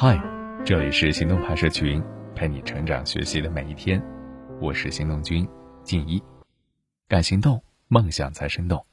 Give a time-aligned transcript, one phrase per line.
[0.00, 0.16] 嗨，
[0.64, 2.00] 这里是行动派社群，
[2.32, 4.00] 陪你成长学习的每一天。
[4.60, 5.44] 我是行动君
[5.82, 6.22] 静一，
[7.08, 8.86] 敢行动，梦想才生动。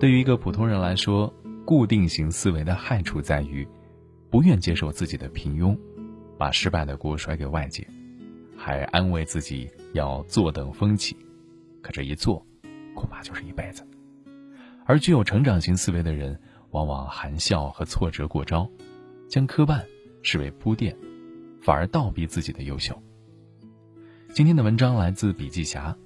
[0.00, 1.30] 对于一个普通人来说，
[1.66, 3.68] 固定型思维的害处在于，
[4.30, 5.78] 不愿接受自己的平庸，
[6.38, 7.86] 把失败的锅甩给外界，
[8.56, 11.14] 还安慰自己要坐等风起，
[11.82, 12.42] 可这一坐，
[12.94, 13.86] 恐怕就是一辈子。
[14.86, 16.40] 而具有成长型思维的人，
[16.76, 18.70] 往往含笑和挫折过招，
[19.30, 19.82] 将磕绊
[20.22, 20.94] 视为铺垫，
[21.62, 23.02] 反而倒逼自己的优秀。
[24.34, 25.96] 今天的文章来自笔记侠。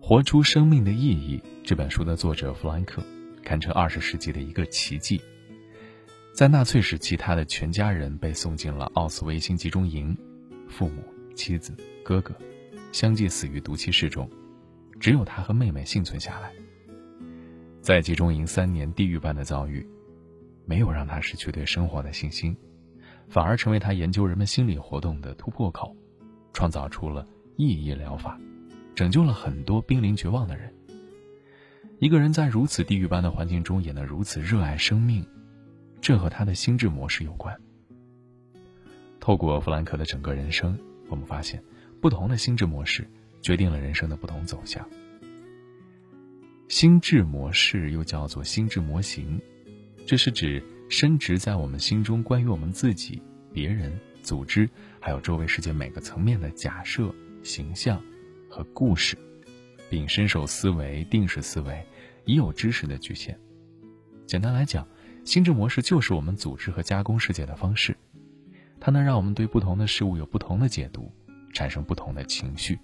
[0.00, 3.02] 活出生命的意义这本书的作者弗兰克，
[3.44, 5.20] 堪称二十世纪的一个奇迹。
[6.32, 10.16] 在纳粹时期，他的全家人被送进了奥斯维辛集中营，
[10.70, 11.04] 父母、
[11.34, 12.34] 妻子、哥哥
[12.92, 14.26] 相继死于毒气室中，
[14.98, 16.50] 只有他和妹妹幸存下来。
[17.88, 19.82] 在集中营三年地狱般的遭遇，
[20.66, 22.54] 没有让他失去对生活的信心，
[23.30, 25.96] 反而成为他研究人们心理活动的突破口，
[26.52, 28.38] 创造出了意义疗法。
[28.94, 30.70] 拯救了很多濒临绝望的人。
[31.98, 35.26] 一个人在如此地狱般的环境中也能如此热爱生命，
[36.02, 37.58] 这和他的心智模式有关。
[39.18, 41.64] 透过弗兰克的整个人生，我们发现，
[42.02, 43.08] 不同的心智模式
[43.40, 44.86] 决定了人生的不同走向。
[46.68, 49.40] 心智模式又叫做心智模型，
[50.06, 54.68] 这是指深植在我们心中关于我们自己、别人、组织
[55.00, 58.00] 还有周围世界每个层面的假设、形象。
[58.50, 59.14] 和故事，
[59.90, 61.86] 并深受思维、定式思维、
[62.24, 63.38] 已有知识的局限。
[64.26, 64.88] 简单来讲，
[65.22, 67.94] 心智模式就是我们组织和加工世界的方式，
[68.80, 71.12] 它能让我们对不同的事物有不同的解读，
[71.52, 72.78] 产生不同的情绪。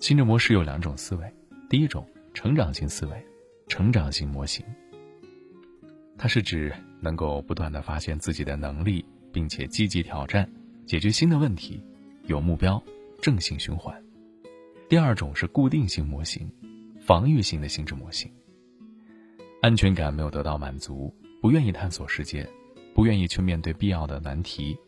[0.00, 1.30] 心智模式有两种思维，
[1.68, 3.26] 第一种成长型思维，
[3.66, 4.64] 成长型模型，
[6.16, 10.48] 它是指能够不断的发现自己的能力，并且积极挑战，
[10.86, 11.82] 解决新的问题，
[12.26, 12.80] 有目标。
[13.20, 14.00] 正性循环。
[14.88, 16.48] 第二种是固定性模型，
[17.00, 18.30] 防御性的心智模型。
[19.60, 21.12] 安全感没有得到满足，
[21.42, 22.48] 不愿意探索世界，
[22.94, 24.78] 不愿意去面对必要的难题，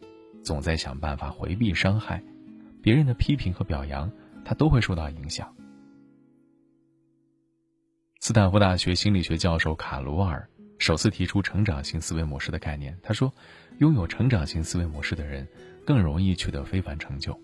[0.45, 2.23] 总在想办法回避伤害，
[2.81, 4.09] 别人的批评和表扬，
[4.45, 5.53] 他都会受到影响。
[8.23, 10.47] 斯坦福大学心理学教授卡罗尔
[10.79, 12.95] 首次提出成长型思维模式的概念。
[13.03, 13.33] 他说，
[13.79, 15.49] 拥有成长型思维模式的人
[15.87, 17.39] 更容易取得非凡成就。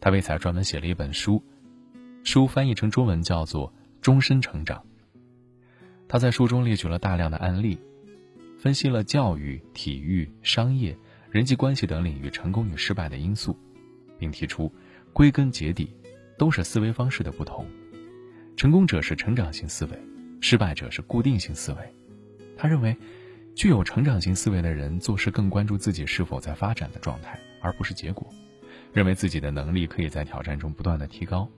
[0.00, 1.42] 他为此专门写了一本书，
[2.24, 3.68] 书翻译成中文叫做
[4.00, 4.78] 《终身成长》。
[6.08, 7.78] 他在书中列举了大量的案例，
[8.58, 10.96] 分析了教育、体育、商业、
[11.30, 13.54] 人际关系等领域成功与失败的因素，
[14.18, 14.72] 并提出，
[15.12, 15.94] 归根结底，
[16.38, 17.66] 都是思维方式的不同。
[18.56, 19.98] 成功者是成长型思维，
[20.40, 21.78] 失败者是固定性思维。
[22.56, 22.96] 他认为，
[23.54, 28.32] 具有成长型思维的人做事更关注自己是否在发展的状态，而不是结果。
[28.92, 31.48] 认为自己的能力可以在挑战中不断的提高，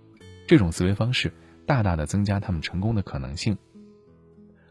[0.46, 1.30] 这种思维方式
[1.66, 3.56] 大大的增加他们成功的可能性。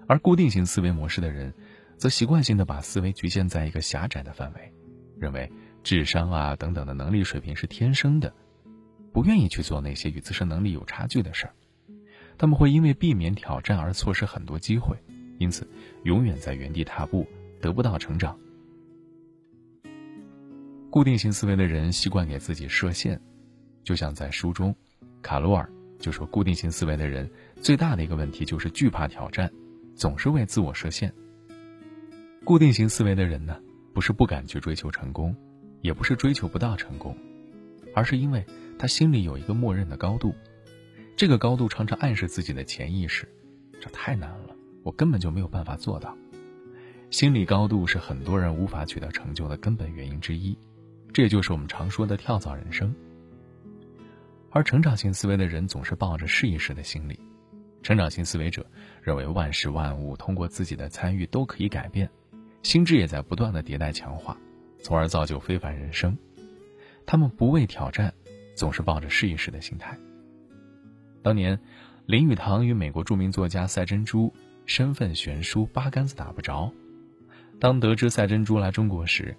[0.08, 1.54] 而固定型思维模式的人，
[1.98, 4.74] 则习惯性的把思维局限在一个狭窄的范围，
[5.20, 5.52] 认为
[5.84, 8.34] 智商啊等等的能力水平是天生的，
[9.14, 11.54] 不愿意去做那些与自身能力有差距的事儿。
[12.38, 14.98] 他们会因为避免挑战而错失很多机会，
[15.38, 15.68] 因此
[16.04, 17.26] 永远在原地踏步，
[17.62, 18.38] 得不到成长。
[20.90, 23.20] 固定型思维的人习惯给自己设限，
[23.84, 24.74] 就像在书中，
[25.22, 25.70] 卡罗尔
[26.00, 27.30] 就说，固定型思维的人
[27.62, 29.52] 最大的一个问题就是惧怕挑战，
[29.96, 31.14] 总是为自我设限。
[32.44, 33.60] 固定型思维的人呢，
[33.94, 35.36] 不是不敢去追求成功，
[35.82, 37.18] 也不是追求不到成功，
[37.94, 38.46] 而是因为
[38.78, 40.34] 他心里有一个默认的高度，
[41.18, 43.26] 这个高度常常暗示自己的潜意识，
[43.80, 46.14] 这太难了，我根本就没有办法做到。
[47.10, 50.58] 心理高度是很多人无法取得成就的根本原因之一。
[51.14, 52.94] 这也就是我们常说的跳蚤人生。
[54.50, 57.18] 而成长型思维的人总是抱着试一试的心理，
[57.82, 58.66] 成长型思维者
[59.02, 62.10] 认为万事万物通过自己的参与都可以改变，
[62.62, 64.38] 心智也在不断的迭代强化，
[64.82, 66.18] 从而造就非凡人生。
[67.06, 68.14] 他们不畏挑战，
[68.54, 69.98] 总是抱着试一试的心态。
[71.26, 71.60] 当年，
[72.06, 74.32] 林语堂与美国著名作家赛珍珠
[74.68, 76.72] 身份悬殊，八竿子打不着。
[77.60, 79.36] 当得知赛珍珠来中国时，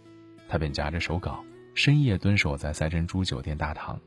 [0.48, 1.44] 他便夹着手稿。
[1.74, 4.00] 深夜蹲守在赛珍珠酒店大堂，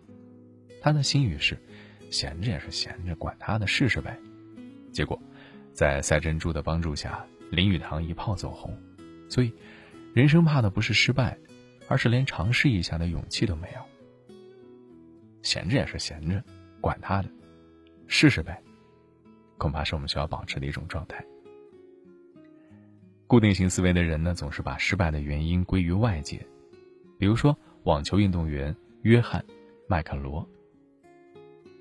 [0.81, 1.57] 他的心语是：
[2.11, 4.19] 闲着也是闲着，管他的，试试呗。
[4.91, 5.17] 结果，
[5.71, 8.77] 在赛珍珠的帮助下，林语堂一炮走红。
[9.29, 9.53] 所以，
[10.13, 11.37] 人生怕的不是失败，
[11.87, 14.35] 而是连尝试一下的勇气都没有。
[15.43, 16.43] 闲着也是闲着，
[16.81, 17.29] 管他的，
[18.09, 18.61] 试试呗。
[19.57, 21.23] 恐怕是我们需要保持的一种状态。
[23.27, 26.45] 固定型思维的人呢，总是把失败的原因归于外界，
[27.17, 29.39] 比如说网球运动员约翰·
[29.87, 30.45] 麦肯罗。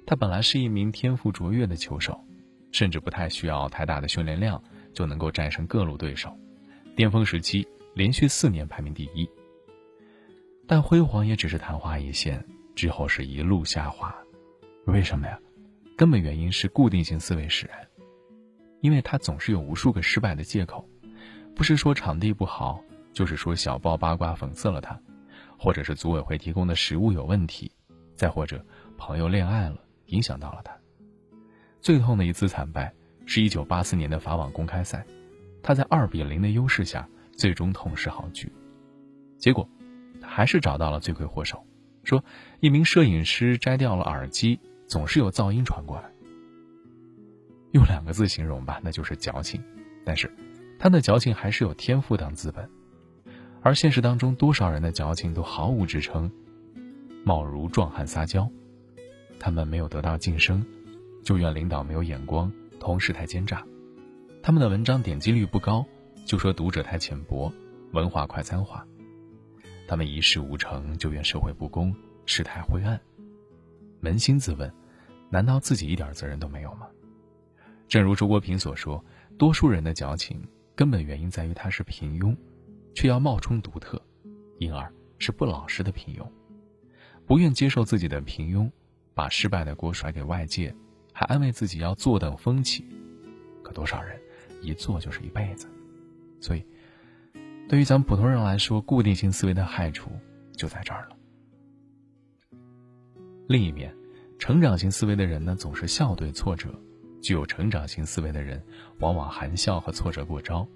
[0.06, 2.18] 他本来是一名天赋卓越的球手，
[2.72, 6.36] 甚至不太需要太大的训练量就能够战胜各路对手，
[6.94, 9.28] 巅峰时期连续四年排名第一。
[10.66, 14.14] 但辉煌也只是昙花一现，之后是一路下滑。
[14.84, 15.38] 为什么呀？
[15.98, 17.76] 根本原因是固定型思维使然，
[18.80, 20.88] 因为他总是有无数个失败的借口。
[21.56, 22.80] 不是说场地不好，
[23.12, 24.96] 就是说小报八卦讽刺了他，
[25.58, 27.72] 或者是组委会提供的食物有问题，
[28.14, 28.64] 再或者
[28.96, 30.72] 朋友恋爱了影响到了他。
[31.80, 32.94] 最痛的一次惨败
[33.26, 35.04] 是一九八四年的法网公开赛，
[35.64, 38.52] 他在二比零的优势下最终痛失好局，
[39.36, 39.68] 结果
[40.22, 41.66] 还是找到了罪魁祸首，
[42.04, 42.22] 说
[42.60, 46.10] 一名摄影师摘掉了耳机，总是有噪音传过来。
[47.70, 49.62] 用两个字形容吧，那就是矫情。
[50.04, 50.28] 但是。
[50.80, 52.70] 他的矫情还是有天赋当资本，
[53.62, 56.30] 而现实当中多少人的矫情都毫无支撑，
[57.24, 58.48] 貌如壮汉撒娇，
[59.40, 60.64] 他们没有得到晋升，
[61.24, 63.66] 就怨领导没有眼光，同事太奸诈，
[64.40, 65.84] 他们的文章点击率不高，
[66.24, 67.52] 就说读者太浅薄，
[67.90, 68.86] 文化快餐化，
[69.88, 71.92] 他们一事无成就怨社会不公，
[72.24, 73.00] 世态灰暗，
[74.02, 74.72] 扪心自问，
[75.30, 76.86] 难道自己一点责任都没有吗？
[77.88, 79.04] 正如周国平所说，
[79.36, 80.40] 多数人的矫情。
[80.76, 82.36] 根本原因在于他是平庸，
[82.94, 84.00] 却要冒充独特，
[84.58, 86.24] 因而是不老实的平庸，
[87.26, 88.70] 不愿接受自己的平庸，
[89.12, 90.72] 把失败的锅甩给外界，
[91.12, 92.86] 还安慰自己要坐等风起。
[93.60, 94.16] 可多少人
[94.62, 95.68] 一坐就是一辈子？
[96.40, 96.64] 所以，
[97.68, 100.12] 对于咱们普通人来说，固定性思维的害处
[100.56, 101.17] 就在这儿了。
[103.48, 103.94] 另一面，
[104.38, 106.68] 成长型思维的人呢，总是笑对挫折。
[107.22, 108.62] 具有成长型思维的人，
[108.98, 110.68] 往往含笑和挫折过招。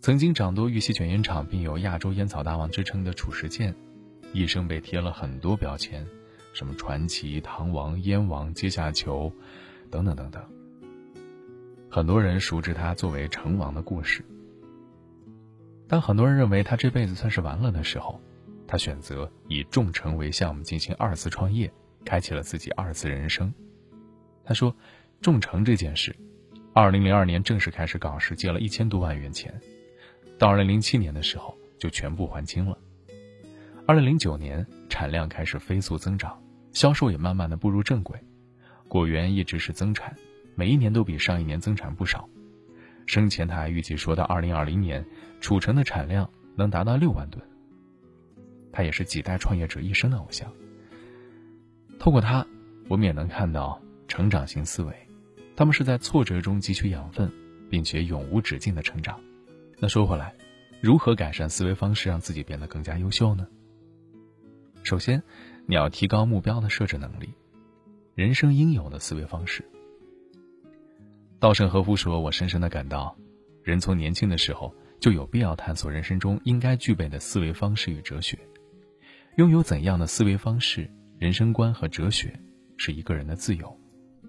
[0.00, 3.74] 曾经掌舵玉溪卷烟厂并有“亚洲烟草大王”之称的褚时健，
[4.32, 6.06] 一生被贴了很多标签，
[6.54, 9.30] 什么传奇、唐王、烟王、阶下囚，
[9.90, 10.42] 等等等等。
[11.90, 14.24] 很多人熟知他作为成王的故事。
[15.86, 18.18] 当很多人认为他这辈子算是完了的时候，
[18.70, 21.68] 他选择以众诚为项目进行二次创业，
[22.04, 23.52] 开启了自己二次人生。
[24.44, 24.72] 他说
[25.20, 26.14] ：“众诚这件事，
[26.72, 29.52] 二零零二年正式开始搞时，借了一千多万元钱，
[30.38, 32.78] 到二零零七年的时候就全部还清了。
[33.88, 36.40] 二零零九年产量开始飞速增长，
[36.70, 38.16] 销售也慢慢的步入正轨，
[38.86, 40.14] 果园一直是增产，
[40.54, 42.28] 每一年都比上一年增产不少。
[43.04, 45.04] 生前他还预计说到二零二零年，
[45.40, 47.44] 褚橙的产量能达到六万吨。
[48.72, 50.52] 他也是几代创业者一生的偶像。
[51.98, 52.46] 透过他，
[52.88, 53.80] 我们也能看到。”
[54.10, 54.92] 成长型思维，
[55.54, 57.32] 他们是在挫折中汲取养分，
[57.70, 59.20] 并且永无止境的成长。
[59.78, 60.34] 那说回来，
[60.80, 63.46] 如何改善思维方式，让自己变得更加优秀呢？
[64.82, 65.22] 首先，
[65.66, 67.32] 你要提高目标的设置能力，
[68.16, 69.64] 人生应有的思维方式。
[71.38, 73.16] 稻盛和夫说：“我深深的感到，
[73.62, 78.36] 人从年轻的时候就有必要探索人生中应该具备的思维方式与哲学。
[79.40, 80.86] 拥有怎样的思维方式、
[81.18, 82.38] 人生观和哲学，
[82.76, 83.74] 是一个人的自由。”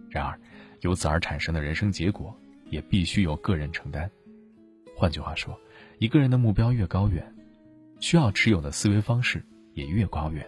[0.10, 0.40] 然而，
[0.80, 2.34] 由此而产生的人生结果，
[2.70, 4.10] 也必须由个人承担。
[4.96, 5.60] 换句话说，
[6.00, 7.30] 一个人的目标越高远，
[8.00, 10.48] 需要持有的思维方式也越高远。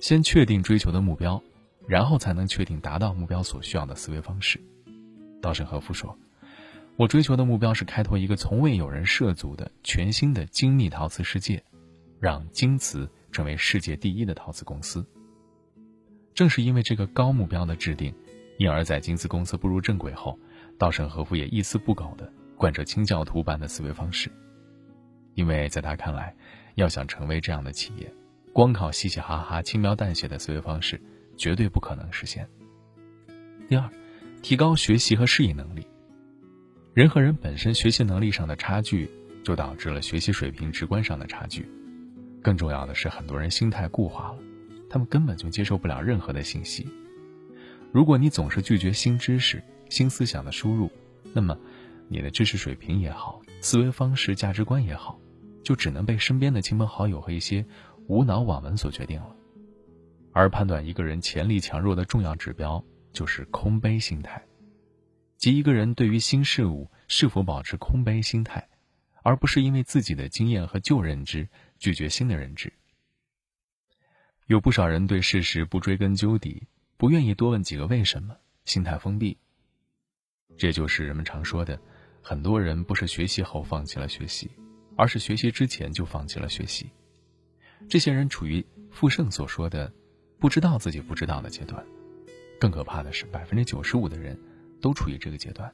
[0.00, 1.40] 先确定追求的目标，
[1.86, 4.60] 然后才能确定达到目标所需要的思维方式。
[5.40, 6.18] 稻盛和夫说
[6.98, 11.62] ：“我追求的目标是开拓一个从未有人涉足的全新的精密陶瓷世界，
[12.20, 15.04] 让京瓷成为世界第一的陶瓷公司。”
[16.34, 18.12] 正是因为这个高目标的制定，
[18.58, 20.38] 因而，在京瓷公司步入正轨后，
[20.78, 24.30] 稻盛和夫也一丝不苟地贯彻清教徒般的思维方式。
[25.34, 26.34] 因为在他看来，
[26.74, 28.12] 要想成为这样的企业，
[28.52, 31.00] 光靠嘻嘻哈哈、轻描淡写的思维方式，
[31.36, 32.48] 绝对不可能实现。
[33.68, 33.88] 第二，
[34.42, 35.86] 提高学习和适应能力。
[36.94, 39.08] 人和人本身学习能力上的差距，
[39.44, 41.68] 就导致了学习水平直观上的差距。
[42.44, 44.38] 更重要的是，很多人心态固化了。
[44.90, 46.86] 他们根本就接受不了任何的信息。
[47.90, 50.92] 如果你总是拒绝新知识、新思想的输入，
[51.32, 51.58] 那么
[52.06, 55.18] 你的知识水平也好，思维方式、价值观也好，
[55.62, 57.64] 就只能被身边的亲朋好友和一些
[58.08, 59.34] 无脑网文所决定了。
[60.32, 64.44] 而判断一个人潜力强弱的重要指标，就是空杯心态，
[65.38, 68.68] 即一个人对于新事物是否保持空杯心态，
[69.22, 71.48] 而不是因为自己的经验和旧认知
[71.84, 72.72] 拒绝新的认知。
[74.46, 79.36] 有不少人对事实不追根究底，不愿意多问几个为什么，心态封闭。
[80.56, 81.78] 这就是人们常说的
[82.22, 84.50] 很多人不是学习后放弃了学习，
[84.96, 86.88] 而是学习之前就放弃了学习。
[87.86, 89.92] 这些人处于傅盛所说的
[90.40, 91.84] “不知道自己不知道”的阶段。
[92.58, 94.40] 更可怕的是，百分之九十五的人
[94.80, 95.70] 都处于这个阶段。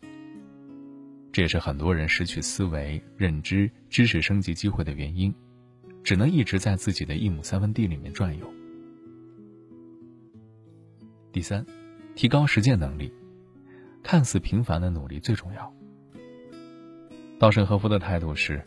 [1.31, 5.33] 这也是很多人失去思维、认知、知识升级机会的原因，
[6.03, 8.53] 只能一直在自己的一亩三分地里面转悠。
[11.33, 11.65] 第三，
[12.15, 13.13] 提高实践能力，
[14.03, 15.73] 看似平凡的努力最重要。
[17.39, 18.63] 稻盛和夫的态度是：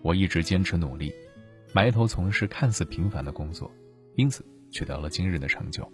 [0.00, 1.12] 我一直坚持努力，
[1.72, 3.70] 埋头从事看似平凡的工作，
[4.14, 5.90] 因此取得了今日的成就。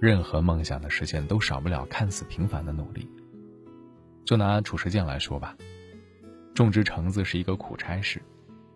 [0.00, 3.08] 任何梦想的实现都少不了看似平凡的努力。
[4.24, 5.56] 就拿褚时健来说吧，
[6.54, 8.20] 种植橙子是一个苦差事。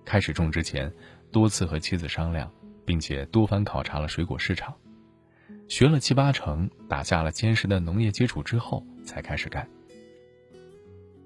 [0.05, 0.93] 开始种之前，
[1.31, 2.51] 多次和妻子商量，
[2.85, 4.75] 并且多番考察了水果市场，
[5.69, 9.69] 学了七八成，打下了坚实的农业基础之后，才开始干。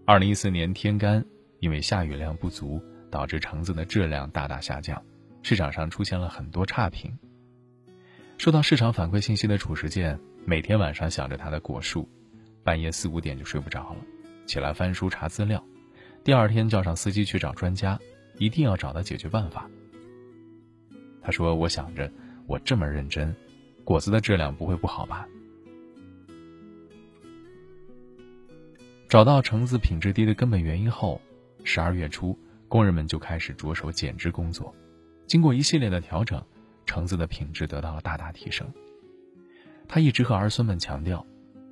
[0.05, 1.25] 二零一四年天干，
[1.59, 2.81] 因为下雨量不足，
[3.11, 5.03] 导致橙子的质量大大下降，
[5.43, 7.13] 市场上出现了很多差评。
[8.39, 12.09] 收到市场反馈信息的褚时健，每天晚上想着他的果树，
[12.63, 13.97] 半夜四五点就睡不着了。
[14.45, 15.61] 起来翻书查资料，
[16.23, 17.99] 第二天叫上司机去找专家，
[18.39, 19.69] 一定要找到解决办法。
[21.23, 22.11] 他说：“我想着，
[22.47, 23.35] 我这么认真，
[23.85, 25.29] 果子的质量不会不好吧？”
[29.09, 31.21] 找到橙子品质低的根本原因后，
[31.65, 32.39] 十二月初，
[32.69, 34.75] 工人们就开始着手减脂工作。
[35.27, 36.43] 经过一系列的调整，
[36.85, 38.67] 橙子的品质得到了大大提升。
[39.89, 41.27] 他一直和儿孙们强调：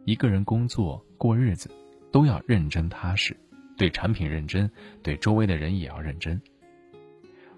[0.04, 1.70] 一个人工作过日子。
[2.14, 3.36] 都要认真踏实，
[3.76, 4.70] 对产品认真，
[5.02, 6.40] 对周围的人也要认真。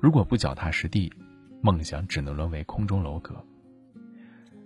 [0.01, 1.13] 如果不脚踏实地，
[1.61, 3.35] 梦想只能沦为空中楼阁。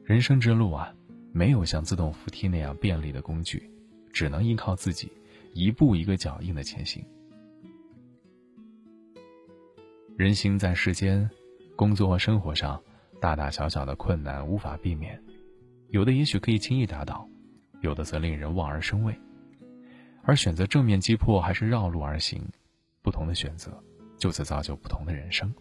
[0.05, 0.93] 人生之路啊，
[1.33, 3.71] 没有像自动扶梯那样便利的工具，
[4.13, 5.11] 只能依靠自己，
[5.55, 7.05] 一步一个脚印的前行。
[10.17, 11.31] 人行在世间，
[11.77, 12.83] 工作和生活上，
[13.21, 15.23] 大大小小的困难无法避免，
[15.89, 17.27] 有的也许可以轻易打倒，
[17.81, 19.15] 有的则令人望而生畏。
[20.23, 22.45] 而选择正面击破还是绕路而行，
[23.01, 23.83] 不同的选择，
[24.21, 25.53] 就此造就不同的人生。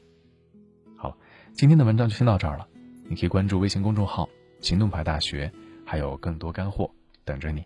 [0.96, 1.18] 好，
[1.54, 2.68] 今天的文章就先到这儿了。
[3.06, 4.30] 你可以关注微信公众号
[4.62, 5.51] “行动派大学”，
[5.84, 6.92] 还有更多干货
[7.24, 7.66] 等着你。